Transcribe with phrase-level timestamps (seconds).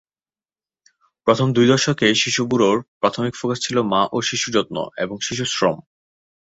[1.27, 5.75] প্রথম দুই দশকে শিশু ব্যুরোর প্রাথমিক ফোকাস ছিল মা ও শিশু যত্ন এবং শিশুশ্রম।